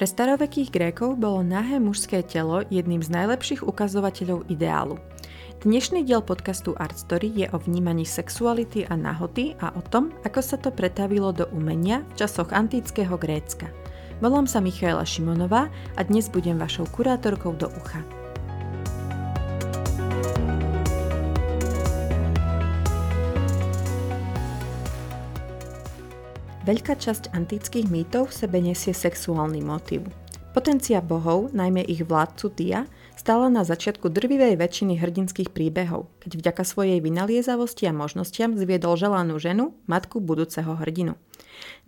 [0.00, 4.96] Pre starovekých Grékov bolo nahé mužské telo jedným z najlepších ukazovateľov ideálu.
[5.60, 10.40] Dnešný diel podcastu Art Story je o vnímaní sexuality a nahoty a o tom, ako
[10.40, 13.68] sa to pretavilo do umenia v časoch antického Grécka.
[14.24, 18.00] Volám sa Michaela Šimonová a dnes budem vašou kurátorkou do ucha.
[26.70, 30.06] Veľká časť antických mýtov v sebe nesie sexuálny motív.
[30.54, 32.86] Potencia bohov, najmä ich vládcu Dia,
[33.18, 39.42] stála na začiatku drvivej väčšiny hrdinských príbehov, keď vďaka svojej vynaliezavosti a možnostiam zviedol želanú
[39.42, 41.18] ženu, matku budúceho hrdinu.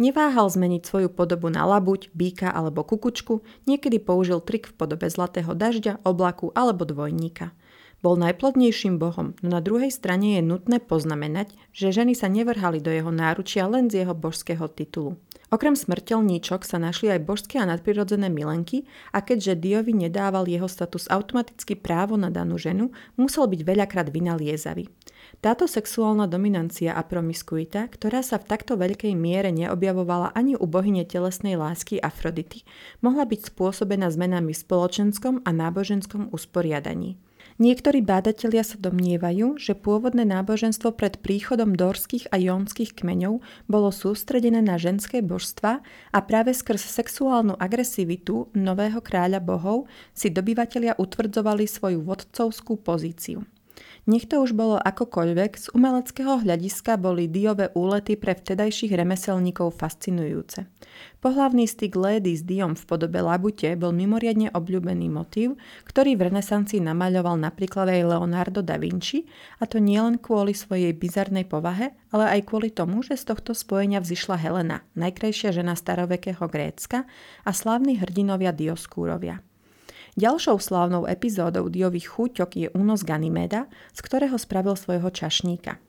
[0.03, 3.39] Neváhal zmeniť svoju podobu na labuť, býka alebo kukučku,
[3.71, 7.55] niekedy použil trik v podobe zlatého dažďa, oblaku alebo dvojníka–
[8.03, 12.91] bol najplodnejším bohom, no na druhej strane je nutné poznamenať, že ženy sa nevrhali do
[12.91, 15.17] jeho náručia len z jeho božského titulu.
[15.53, 21.07] Okrem smrteľníčok sa našli aj božské a nadprirodzené milenky a keďže Diovi nedával jeho status
[21.13, 22.89] automaticky právo na danú ženu,
[23.21, 24.89] musel byť veľakrát vynaliezavý.
[25.45, 31.05] Táto sexuálna dominancia a promiskuita, ktorá sa v takto veľkej miere neobjavovala ani u bohyne
[31.05, 32.65] telesnej lásky Afrodity,
[33.05, 37.21] mohla byť spôsobená zmenami v spoločenskom a náboženskom usporiadaní.
[37.63, 43.39] Niektorí bádatelia sa domnievajú, že pôvodné náboženstvo pred príchodom dorských a jónskych kmeňov
[43.71, 45.79] bolo sústredené na ženské božstva
[46.11, 53.47] a práve skrz sexuálnu agresivitu nového kráľa bohov si dobyvatelia utvrdzovali svoju vodcovskú pozíciu.
[54.03, 60.67] Nech to už bolo akokoľvek, z umeleckého hľadiska boli diové úlety pre vtedajších remeselníkov fascinujúce.
[61.23, 65.55] Pohlavný styk Lady s Diom v podobe labute bol mimoriadne obľúbený motív,
[65.87, 69.23] ktorý v renesancii namaľoval napríklad aj Leonardo da Vinci,
[69.63, 74.03] a to nielen kvôli svojej bizarnej povahe, ale aj kvôli tomu, že z tohto spojenia
[74.03, 77.07] vzýšla Helena, najkrajšia žena starovekého Grécka
[77.47, 79.47] a slávni hrdinovia Dioskúrovia.
[80.13, 83.65] Ďalšou slávnou epizódou Diových chúťok je únos Ganymeda,
[83.97, 85.81] z ktorého spravil svojho čašníka.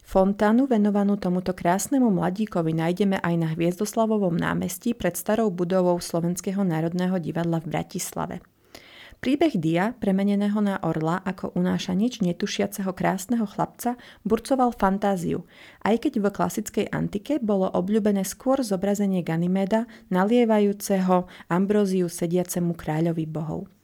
[0.00, 7.20] Fontánu venovanú tomuto krásnemu mladíkovi nájdeme aj na Hviezdoslavovom námestí pred starou budovou Slovenského národného
[7.20, 8.36] divadla v Bratislave.
[9.16, 15.48] Príbeh Dia, premeneného na orla ako unáša nič netušiaceho krásneho chlapca, burcoval fantáziu,
[15.82, 23.75] aj keď v klasickej antike bolo obľúbené skôr zobrazenie Ganymeda, nalievajúceho Ambróziu sediacemu kráľovi bohov.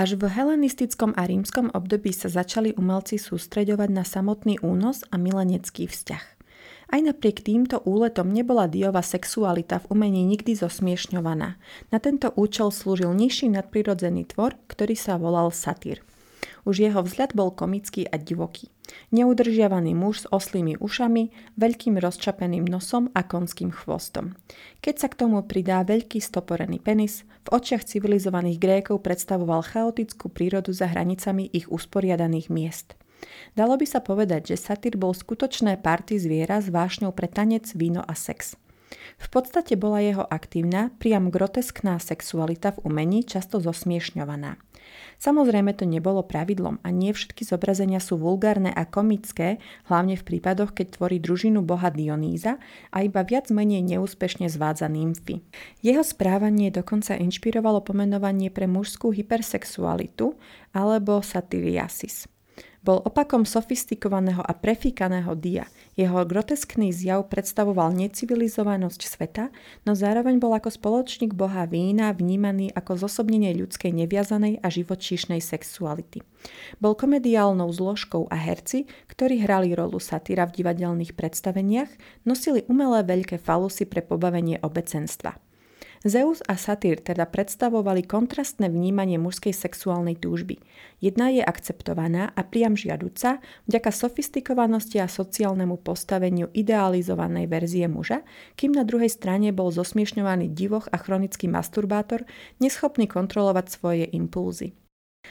[0.00, 5.84] Až v helenistickom a rímskom období sa začali umelci sústreďovať na samotný únos a milenecký
[5.84, 6.24] vzťah.
[6.88, 11.60] Aj napriek týmto úletom nebola Diova sexualita v umení nikdy zosmiešňovaná.
[11.92, 16.00] Na tento účel slúžil nižší nadprirodzený tvor, ktorý sa volal satír.
[16.68, 18.68] Už jeho vzhľad bol komický a divoký.
[19.14, 24.34] Neudržiavaný muž s oslými ušami, veľkým rozčapeným nosom a konským chvostom.
[24.82, 30.74] Keď sa k tomu pridá veľký stoporený penis, v očiach civilizovaných Grékov predstavoval chaotickú prírodu
[30.74, 32.98] za hranicami ich usporiadaných miest.
[33.52, 38.00] Dalo by sa povedať, že satyr bol skutočné party zviera s vášňou pre tanec, víno
[38.00, 38.56] a sex.
[39.20, 44.56] V podstate bola jeho aktívna, priam groteskná sexualita v umení často zosmiešňovaná.
[45.20, 50.72] Samozrejme to nebolo pravidlom a nie všetky zobrazenia sú vulgárne a komické, hlavne v prípadoch,
[50.72, 52.56] keď tvorí družinu boha Dionýza
[52.88, 55.44] a iba viac menej neúspešne zvádza nymfy.
[55.84, 60.40] Jeho správanie dokonca inšpirovalo pomenovanie pre mužskú hypersexualitu
[60.72, 62.24] alebo satyriasis.
[62.80, 65.68] Bol opakom sofistikovaného a prefíkaného dia.
[66.00, 69.52] Jeho groteskný zjav predstavoval necivilizovanosť sveta,
[69.84, 76.24] no zároveň bol ako spoločník boha vína vnímaný ako zosobnenie ľudskej neviazanej a živočíšnej sexuality.
[76.80, 81.92] Bol komediálnou zložkou a herci, ktorí hrali rolu satyra v divadelných predstaveniach,
[82.24, 85.49] nosili umelé veľké falusy pre pobavenie obecenstva.
[86.00, 90.56] Zeus a Satyr teda predstavovali kontrastné vnímanie mužskej sexuálnej túžby.
[90.96, 98.24] Jedna je akceptovaná a priam žiaduca vďaka sofistikovanosti a sociálnemu postaveniu idealizovanej verzie muža,
[98.56, 102.24] kým na druhej strane bol zosmiešňovaný divoch a chronický masturbátor,
[102.64, 104.72] neschopný kontrolovať svoje impulzy.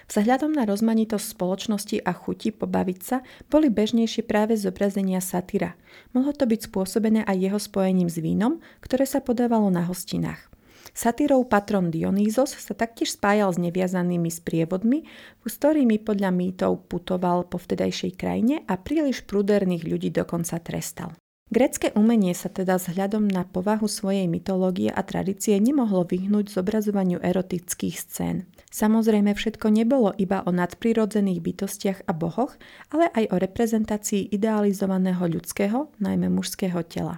[0.06, 5.74] Vzhľadom na rozmanitosť spoločnosti a chuti pobaviť sa boli bežnejšie práve zobrazenia satyra.
[6.13, 10.59] Mohlo to byť spôsobené aj jeho spojením s vínom, ktoré sa podávalo na hostinách.
[10.94, 15.06] Satyrov patron Dionýzos sa taktiež spájal s neviazanými sprievodmi,
[15.45, 21.13] s ktorými podľa mýtov putoval po vtedajšej krajine a príliš pruderných ľudí dokonca trestal.
[21.50, 27.97] Grécke umenie sa teda vzhľadom na povahu svojej mytológie a tradície nemohlo vyhnúť zobrazovaniu erotických
[27.97, 28.45] scén.
[28.69, 32.53] Samozrejme všetko nebolo iba o nadprirodzených bytostiach a bohoch,
[32.94, 37.18] ale aj o reprezentácii idealizovaného ľudského, najmä mužského tela.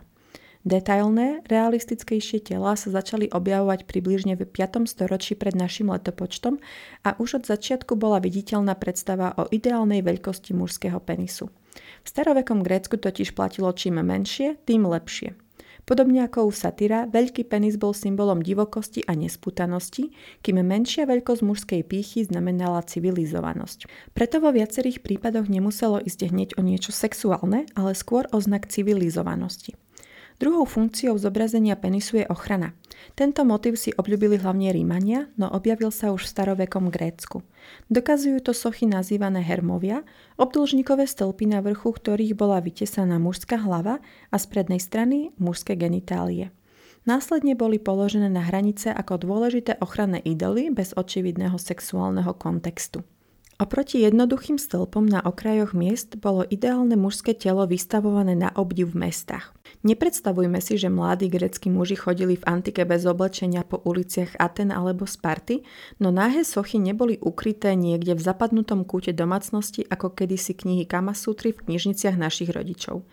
[0.62, 4.86] Detailné, realistickejšie tela sa začali objavovať približne v 5.
[4.86, 6.62] storočí pred našim letopočtom
[7.02, 11.50] a už od začiatku bola viditeľná predstava o ideálnej veľkosti mužského penisu.
[12.06, 15.34] V starovekom Grécku totiž platilo čím menšie, tým lepšie.
[15.82, 20.14] Podobne ako u satyra, veľký penis bol symbolom divokosti a nesputanosti,
[20.46, 23.90] kým menšia veľkosť mužskej pýchy znamenala civilizovanosť.
[24.14, 29.74] Preto vo viacerých prípadoch nemuselo ísť hneď o niečo sexuálne, ale skôr o znak civilizovanosti.
[30.42, 32.74] Druhou funkciou zobrazenia penisu je ochrana.
[33.14, 37.46] Tento motiv si obľúbili hlavne Rímania, no objavil sa už v starovekom Grécku.
[37.94, 40.02] Dokazujú to sochy nazývané hermovia,
[40.42, 44.02] obdĺžnikové stĺpy na vrchu ktorých bola vytesaná mužská hlava
[44.34, 46.50] a z prednej strany mužské genitálie.
[47.06, 53.06] Následne boli položené na hranice ako dôležité ochranné idoly bez očividného sexuálneho kontextu.
[53.62, 59.54] Oproti jednoduchým stĺpom na okrajoch miest bolo ideálne mužské telo vystavované na obdiv v mestách.
[59.86, 65.06] Nepredstavujme si, že mladí greckí muži chodili v antike bez oblečenia po uliciach Aten alebo
[65.06, 65.62] Sparty,
[66.02, 71.62] no náhe sochy neboli ukryté niekde v zapadnutom kúte domácnosti ako kedysi knihy Kamasutry v
[71.62, 73.06] knižniciach našich rodičov.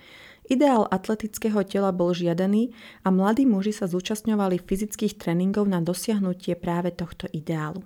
[0.49, 2.73] Ideál atletického tela bol žiadaný
[3.05, 7.85] a mladí muži sa zúčastňovali fyzických tréningov na dosiahnutie práve tohto ideálu.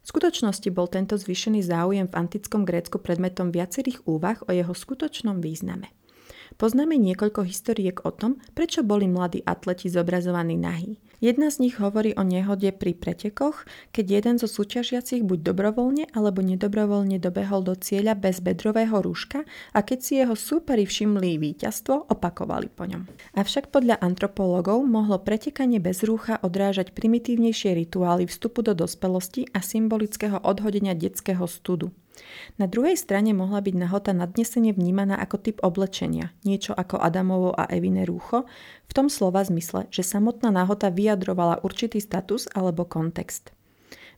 [0.00, 5.44] V skutočnosti bol tento zvýšený záujem v antickom Grécku predmetom viacerých úvah o jeho skutočnom
[5.44, 5.92] význame.
[6.60, 11.00] Poznáme niekoľko historiek o tom, prečo boli mladí atleti zobrazovaní nahí.
[11.24, 13.64] Jedna z nich hovorí o nehode pri pretekoch,
[13.96, 19.80] keď jeden zo súťažiacich buď dobrovoľne alebo nedobrovoľne dobehol do cieľa bez bedrového rúška a
[19.80, 23.08] keď si jeho súperi všimli víťazstvo, opakovali po ňom.
[23.40, 30.36] Avšak podľa antropologov mohlo pretekanie bez rúcha odrážať primitívnejšie rituály vstupu do dospelosti a symbolického
[30.44, 31.88] odhodenia detského studu.
[32.58, 37.70] Na druhej strane mohla byť nahota nadnesene vnímaná ako typ oblečenia, niečo ako Adamovo a
[37.70, 38.44] Evine rúcho,
[38.90, 43.54] v tom slova zmysle, že samotná nahota vyjadrovala určitý status alebo kontext.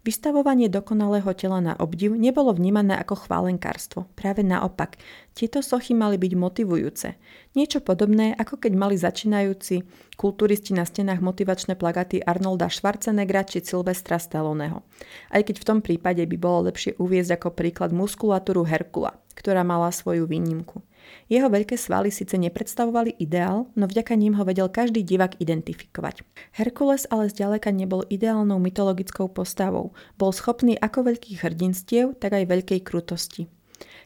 [0.03, 4.11] Vystavovanie dokonalého tela na obdiv nebolo vnímané ako chválenkárstvo.
[4.19, 4.99] Práve naopak,
[5.31, 7.15] tieto sochy mali byť motivujúce.
[7.55, 9.87] Niečo podobné, ako keď mali začínajúci
[10.19, 14.83] kulturisti na stenách motivačné plagaty Arnolda Schwarzeneggera či Silvestra Stalloneho.
[15.31, 19.95] Aj keď v tom prípade by bolo lepšie uviezť ako príklad muskulatúru Herkula, ktorá mala
[19.95, 20.83] svoju výnimku.
[21.27, 26.27] Jeho veľké svaly síce nepredstavovali ideál, no vďaka ním ho vedel každý divák identifikovať.
[26.55, 29.97] Herkules ale zďaleka nebol ideálnou mytologickou postavou.
[30.21, 33.49] Bol schopný ako veľkých hrdinstiev, tak aj veľkej krutosti.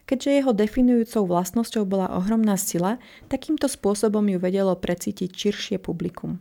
[0.07, 6.39] Keďže jeho definujúcou vlastnosťou bola ohromná sila, takýmto spôsobom ju vedelo precítiť širšie publikum.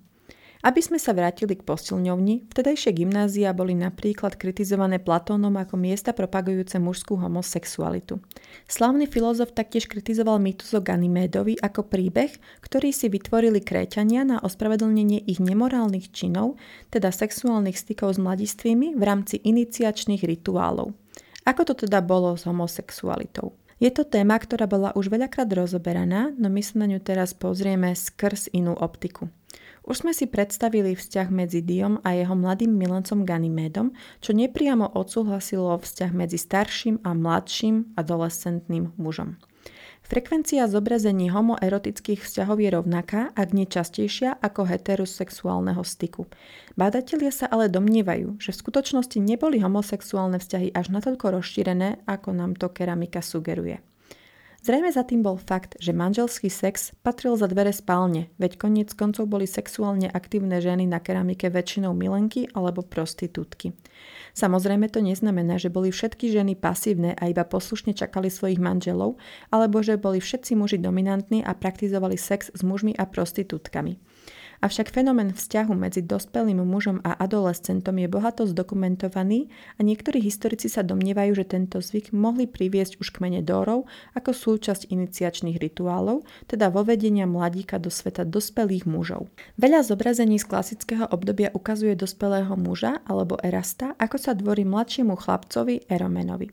[0.66, 6.82] Aby sme sa vrátili k posilňovni, vtedajšie gymnázia boli napríklad kritizované Platónom ako miesta propagujúce
[6.82, 8.18] mužskú homosexualitu.
[8.66, 12.34] Slavný filozof taktiež kritizoval mýtus o Ganymédovi ako príbeh,
[12.66, 16.58] ktorý si vytvorili kréťania na ospravedlnenie ich nemorálnych činov,
[16.90, 20.98] teda sexuálnych stykov s mladistvými v rámci iniciačných rituálov.
[21.46, 23.54] Ako to teda bolo s homosexualitou?
[23.78, 27.94] Je to téma, ktorá bola už veľakrát rozoberaná, no my sa na ňu teraz pozrieme
[27.94, 29.30] skrz inú optiku.
[29.86, 35.78] Už sme si predstavili vzťah medzi Diom a jeho mladým milencom Ganymédom, čo nepriamo odsúhlasilo
[35.78, 39.38] vzťah medzi starším a mladším adolescentným mužom.
[40.06, 46.30] Frekvencia zobrazení homoerotických vzťahov je rovnaká, ak nie častejšia ako heterosexuálneho styku.
[46.78, 52.54] Bádatelia sa ale domnievajú, že v skutočnosti neboli homosexuálne vzťahy až natoľko rozšírené, ako nám
[52.54, 53.82] to keramika sugeruje.
[54.66, 59.30] Zrejme za tým bol fakt, že manželský sex patril za dvere spálne, veď koniec koncov
[59.30, 63.78] boli sexuálne aktívne ženy na keramike väčšinou milenky alebo prostitútky.
[64.34, 69.22] Samozrejme to neznamená, že boli všetky ženy pasívne a iba poslušne čakali svojich manželov,
[69.54, 74.02] alebo že boli všetci muži dominantní a praktizovali sex s mužmi a prostitútkami.
[74.66, 79.46] Avšak fenomén vzťahu medzi dospelým mužom a adolescentom je bohato zdokumentovaný
[79.78, 83.86] a niektorí historici sa domnievajú, že tento zvyk mohli priviesť už kmene Dórov
[84.18, 89.30] ako súčasť iniciačných rituálov, teda vovedenia mladíka do sveta dospelých mužov.
[89.62, 95.86] Veľa zobrazení z klasického obdobia ukazuje dospelého muža alebo erasta, ako sa dvorí mladšiemu chlapcovi
[95.86, 96.50] Eromenovi.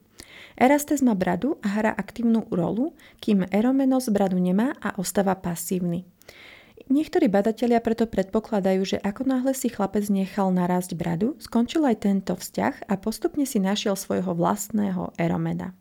[0.60, 2.92] Erastes má bradu a hrá aktívnu rolu,
[3.24, 6.11] kým Eromenos bradu nemá a ostáva pasívny.
[6.90, 12.34] Niektorí badatelia preto predpokladajú, že ako náhle si chlapec nechal narásť bradu, skončil aj tento
[12.34, 15.76] vzťah a postupne si našiel svojho vlastného Eromeda.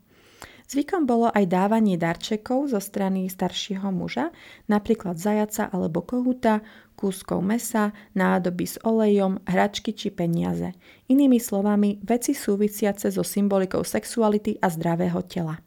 [0.72, 4.32] Zvykom bolo aj dávanie darčekov zo strany staršieho muža,
[4.72, 6.64] napríklad zajaca alebo kohuta,
[6.96, 10.72] kúskov mesa, nádoby s olejom, hračky či peniaze.
[11.12, 15.60] Inými slovami, veci súvisiace so symbolikou sexuality a zdravého tela.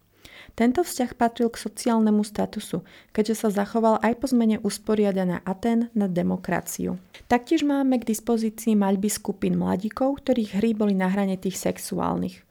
[0.55, 6.07] Tento vzťah patril k sociálnemu statusu, keďže sa zachoval aj po zmene usporiadaná Aten na
[6.07, 6.95] demokraciu.
[7.27, 12.47] Taktiež máme k dispozícii maľby skupín mladíkov, ktorých hry boli na hrane tých sexuálnych.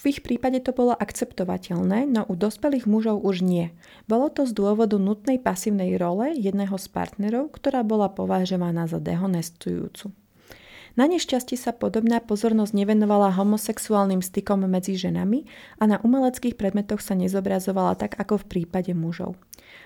[0.00, 3.68] V ich prípade to bolo akceptovateľné, no u dospelých mužov už nie.
[4.08, 10.08] Bolo to z dôvodu nutnej pasívnej role jedného z partnerov, ktorá bola považovaná za dehonestujúcu.
[10.98, 15.46] Na nešťastie sa podobná pozornosť nevenovala homosexuálnym stykom medzi ženami
[15.78, 19.38] a na umeleckých predmetoch sa nezobrazovala tak ako v prípade mužov.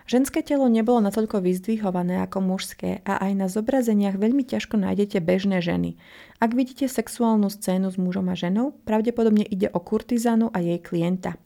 [0.09, 5.61] Ženské telo nebolo natoľko vyzdvihované ako mužské a aj na zobrazeniach veľmi ťažko nájdete bežné
[5.61, 6.01] ženy.
[6.41, 11.37] Ak vidíte sexuálnu scénu s mužom a ženou, pravdepodobne ide o kurtizanu a jej klienta.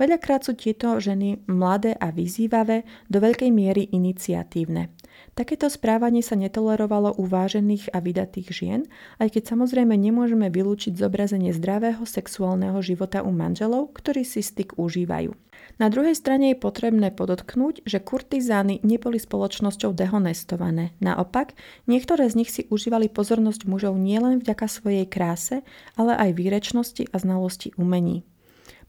[0.00, 4.92] Veľakrát sú tieto ženy mladé a vyzývavé, do veľkej miery iniciatívne.
[5.32, 8.80] Takéto správanie sa netolerovalo u vážených a vydatých žien,
[9.20, 15.32] aj keď samozrejme nemôžeme vylúčiť zobrazenie zdravého sexuálneho života u manželov, ktorí si styk užívajú.
[15.80, 20.92] Na druhej strane je potrebné podotknúť, že kurtizány neboli spoločnosťou dehonestované.
[21.00, 21.56] Naopak,
[21.88, 25.64] niektoré z nich si užívali pozornosť mužov nielen vďaka svojej kráse,
[25.96, 28.26] ale aj výrečnosti a znalosti umení.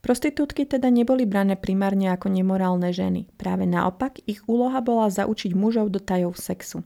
[0.04, 3.32] Prostitútky teda neboli brané primárne ako nemorálne ženy.
[3.40, 6.84] Práve naopak, ich úloha bola zaučiť mužov do tajov sexu.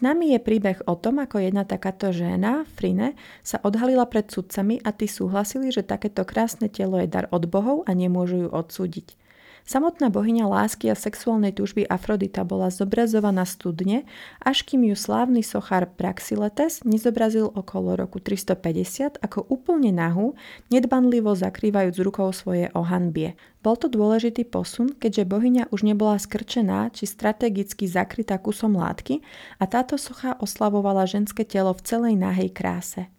[0.00, 4.96] Známy je príbeh o tom, ako jedna takáto žena, Frine, sa odhalila pred sudcami a
[4.96, 9.27] tí súhlasili, že takéto krásne telo je dar od bohov a nemôžu ju odsúdiť.
[9.68, 14.08] Samotná bohyňa lásky a sexuálnej túžby Afrodita bola zobrazovaná studne,
[14.40, 20.32] až kým ju slávny sochár Praxiletes nezobrazil okolo roku 350 ako úplne nahú,
[20.72, 23.36] nedbanlivo zakrývajúc rukou svoje ohanbie.
[23.60, 29.20] Bol to dôležitý posun, keďže bohyňa už nebola skrčená či strategicky zakrytá kusom látky
[29.60, 33.12] a táto socha oslavovala ženské telo v celej nahej kráse.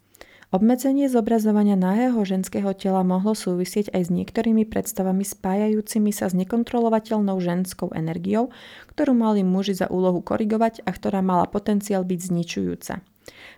[0.50, 7.38] Obmedzenie zobrazovania nahého ženského tela mohlo súvisieť aj s niektorými predstavami spájajúcimi sa s nekontrolovateľnou
[7.38, 8.50] ženskou energiou,
[8.90, 12.98] ktorú mali muži za úlohu korigovať a ktorá mala potenciál byť zničujúca.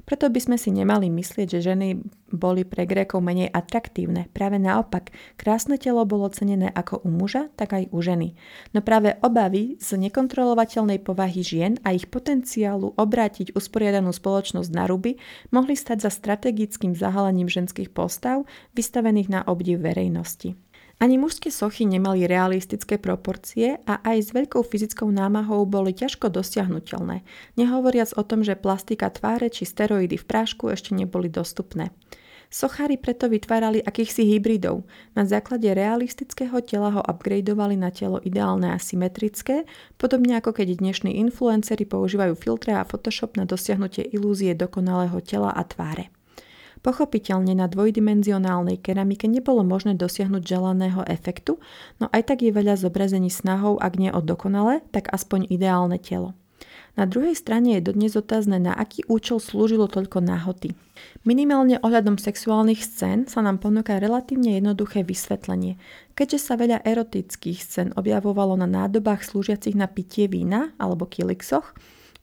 [0.03, 2.01] Preto by sme si nemali myslieť, že ženy
[2.31, 4.27] boli pre Grékov menej atraktívne.
[4.33, 8.33] Práve naopak, krásne telo bolo cenené ako u muža, tak aj u ženy.
[8.73, 15.21] No práve obavy z nekontrolovateľnej povahy žien a ich potenciálu obrátiť usporiadanú spoločnosť na ruby
[15.53, 20.57] mohli stať za strategickým zahalením ženských postav vystavených na obdiv verejnosti.
[21.01, 27.25] Ani mužské sochy nemali realistické proporcie a aj s veľkou fyzickou námahou boli ťažko dosiahnutelné,
[27.57, 31.89] nehovoriac o tom, že plastika tváre či steroidy v prášku ešte neboli dostupné.
[32.53, 34.85] Sochári preto vytvárali akýchsi hybridov.
[35.17, 39.65] Na základe realistického tela ho upgradeovali na telo ideálne a symetrické,
[39.97, 45.65] podobne ako keď dnešní influenceri používajú filtre a Photoshop na dosiahnutie ilúzie dokonalého tela a
[45.65, 46.13] tváre.
[46.81, 51.61] Pochopiteľne na dvojdimenzionálnej keramike nebolo možné dosiahnuť želaného efektu,
[52.01, 56.33] no aj tak je veľa zobrazení snahou, ak nie o dokonale, tak aspoň ideálne telo.
[56.99, 60.75] Na druhej strane je dodnes otázne, na aký účel slúžilo toľko náhoty.
[61.23, 65.79] Minimálne ohľadom sexuálnych scén sa nám ponúka relatívne jednoduché vysvetlenie.
[66.19, 71.71] Keďže sa veľa erotických scén objavovalo na nádobách slúžiacich na pitie vína alebo kilixoch,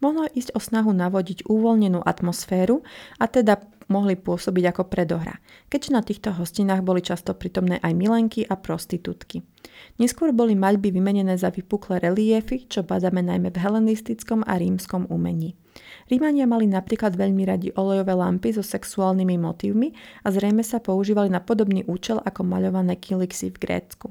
[0.05, 2.85] mohlo ísť o snahu navodiť uvoľnenú atmosféru
[3.17, 3.57] a teda
[3.89, 5.41] mohli pôsobiť ako predohra,
[5.73, 9.43] keďže na týchto hostinách boli často prítomné aj milenky a prostitútky.
[9.99, 15.57] Neskôr boli maľby vymenené za vypuklé reliefy, čo badáme najmä v helenistickom a rímskom umení.
[16.11, 21.39] Rímania mali napríklad veľmi radi olejové lampy so sexuálnymi motívmi a zrejme sa používali na
[21.39, 24.11] podobný účel ako maľované kilixy v Grécku.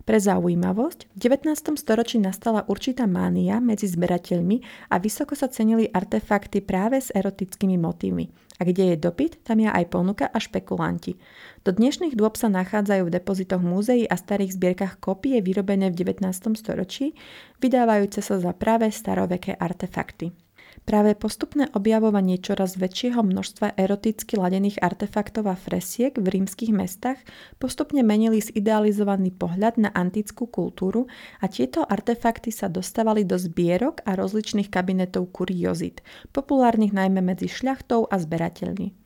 [0.00, 1.76] Pre zaujímavosť, v 19.
[1.76, 8.49] storočí nastala určitá mánia medzi zberateľmi a vysoko sa cenili artefakty práve s erotickými motívmi.
[8.60, 11.16] A kde je dopyt, tam je aj ponuka a špekulanti.
[11.64, 16.28] Do dnešných dôb sa nachádzajú v depozitoch múzeí a starých zbierkach kopie vyrobené v 19.
[16.60, 17.16] storočí,
[17.64, 20.36] vydávajúce sa za práve staroveké artefakty.
[20.88, 27.20] Práve postupné objavovanie čoraz väčšieho množstva eroticky ladených artefaktov a fresiek v rímskych mestách
[27.62, 31.06] postupne menili zidealizovaný pohľad na antickú kultúru
[31.38, 36.02] a tieto artefakty sa dostávali do zbierok a rozličných kabinetov kuriozit,
[36.34, 39.00] populárnych najmä medzi šľachtou a zberateľmi.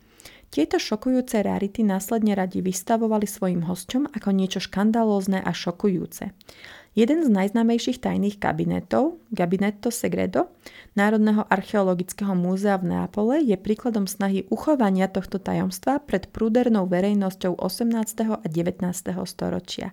[0.55, 6.31] Tieto šokujúce rarity následne radi vystavovali svojim hosťom ako niečo škandalózne a šokujúce.
[6.95, 10.47] Jeden z najznámejších tajných kabinetov, Gabinetto Segredo,
[10.95, 18.39] Národného archeologického múzea v Neapole, je príkladom snahy uchovania tohto tajomstva pred prúdernou verejnosťou 18.
[18.39, 19.11] a 19.
[19.27, 19.91] storočia.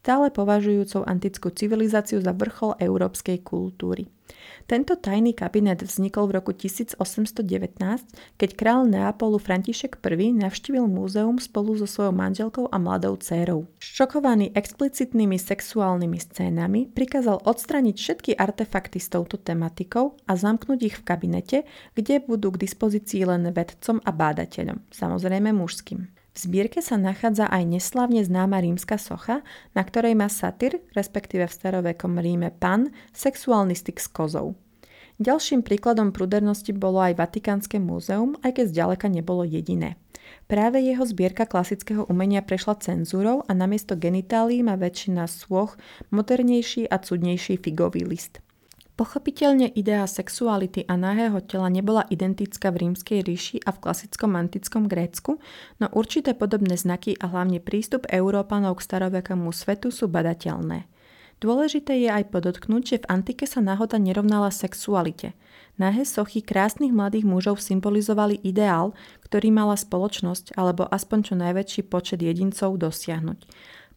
[0.00, 4.08] Stále považujúcou antickú civilizáciu za vrchol európskej kultúry.
[4.64, 7.42] Tento tajný kabinet vznikol v roku 1819,
[8.38, 13.66] keď král Neapolu František I navštívil múzeum spolu so svojou manželkou a mladou dcérou.
[13.82, 21.06] Šokovaný explicitnými sexuálnymi scénami, prikázal odstraniť všetky artefakty s touto tematikou a zamknúť ich v
[21.06, 21.58] kabinete,
[21.98, 26.19] kde budú k dispozícii len vedcom a bádateľom, samozrejme mužským.
[26.40, 29.44] Zbierke sa nachádza aj neslávne známa rímska socha,
[29.76, 34.56] na ktorej má satyr, respektíve v starovekom Ríme pan, sexuálny styk s kozou.
[35.20, 40.00] Ďalším príkladom prudernosti bolo aj Vatikánske múzeum, aj keď zďaleka nebolo jediné.
[40.48, 45.76] Práve jeho zbierka klasického umenia prešla cenzúrou a namiesto genitálií má väčšina svoch
[46.08, 48.40] modernejší a cudnejší figový list–
[49.00, 54.92] Pochopiteľne idea sexuality a nahého tela nebola identická v rímskej ríši a v klasickom antickom
[54.92, 55.40] Grécku,
[55.80, 60.84] no určité podobné znaky a hlavne prístup Európanov k starovekému svetu sú badateľné.
[61.40, 65.32] Dôležité je aj podotknúť, že v antike sa nahota nerovnala sexualite.
[65.80, 68.92] Nahé sochy krásnych mladých mužov symbolizovali ideál,
[69.24, 73.48] ktorý mala spoločnosť alebo aspoň čo najväčší počet jedincov dosiahnuť.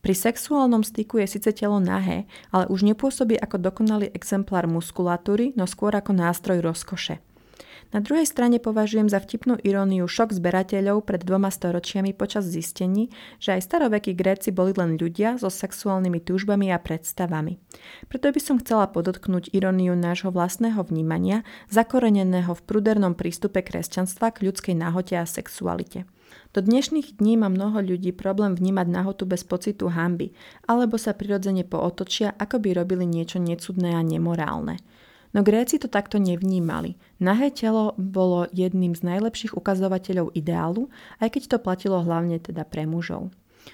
[0.03, 5.63] Pri sexuálnom styku je síce telo nahé, ale už nepôsobí ako dokonalý exemplár muskulatúry, no
[5.63, 7.23] skôr ako nástroj rozkoše.
[7.95, 13.55] Na druhej strane považujem za vtipnú iróniu šok zberateľov pred dvoma storočiami počas zistení, že
[13.55, 17.61] aj starovekí Gréci boli len ľudia so sexuálnymi túžbami a predstavami.
[18.11, 24.51] Preto by som chcela podotknúť iróniu nášho vlastného vnímania, zakoreneného v prudernom prístupe kresťanstva k
[24.51, 26.09] ľudskej náhote a sexualite.
[26.53, 30.31] Do dnešných dní má mnoho ľudí problém vnímať nahotu bez pocitu hamby,
[30.69, 34.77] alebo sa prirodzene pootočia, ako by robili niečo necudné a nemorálne.
[35.33, 36.93] No Gréci to takto nevnímali.
[37.17, 42.85] Nahé telo bolo jedným z najlepších ukazovateľov ideálu, aj keď to platilo hlavne teda pre
[42.85, 43.33] mužov.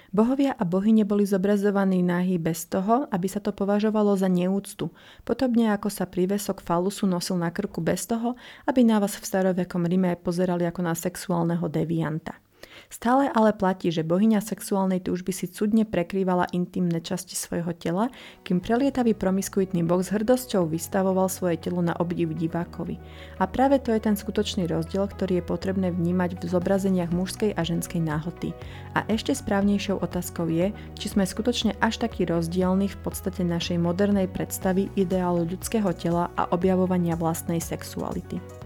[0.09, 4.89] Bohovia a bohyne boli zobrazovaní nahý bez toho, aby sa to považovalo za neúctu,
[5.21, 8.33] podobne ako sa prívesok falusu nosil na krku bez toho,
[8.65, 12.41] aby na vás v starovekom Rime pozerali ako na sexuálneho devianta.
[12.89, 18.09] Stále ale platí, že bohyňa sexuálnej túžby si cudne prekrývala intimné časti svojho tela,
[18.41, 22.97] kým prelietavý promiskuitný boh s hrdosťou vystavoval svoje telo na obdiv divákovi.
[23.37, 27.61] A práve to je ten skutočný rozdiel, ktorý je potrebné vnímať v zobrazeniach mužskej a
[27.61, 28.57] ženskej náhoty.
[28.97, 34.25] A ešte správnejšou otázkou je, či sme skutočne až taký rozdielni v podstate našej modernej
[34.25, 38.58] predstavy ideálu ľudského tela a objavovania vlastnej sexuality.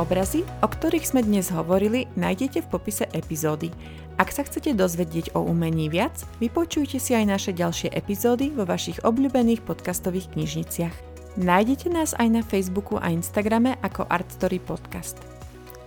[0.00, 3.68] Obrazy, o ktorých sme dnes hovorili, nájdete v popise epizódy.
[4.16, 8.96] Ak sa chcete dozvedieť o umení viac, vypočujte si aj naše ďalšie epizódy vo vašich
[9.04, 10.96] obľúbených podcastových knižniciach.
[11.36, 15.20] Nájdete nás aj na Facebooku a Instagrame ako Artstory Podcast.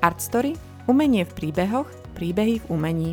[0.06, 3.12] Artstory– umenie v príbehoch, príbehy v umení.